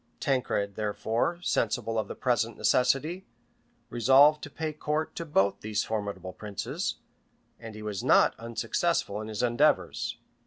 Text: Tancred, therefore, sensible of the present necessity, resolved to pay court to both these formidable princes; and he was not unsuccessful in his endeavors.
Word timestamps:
Tancred, 0.19 0.73
therefore, 0.73 1.37
sensible 1.43 1.99
of 1.99 2.07
the 2.07 2.15
present 2.15 2.57
necessity, 2.57 3.27
resolved 3.91 4.41
to 4.41 4.49
pay 4.49 4.73
court 4.73 5.15
to 5.15 5.25
both 5.27 5.61
these 5.61 5.83
formidable 5.83 6.33
princes; 6.33 6.95
and 7.59 7.75
he 7.75 7.83
was 7.83 8.03
not 8.03 8.33
unsuccessful 8.39 9.21
in 9.21 9.27
his 9.27 9.43
endeavors. 9.43 10.17